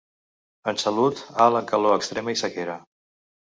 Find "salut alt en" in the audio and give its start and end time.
0.83-1.67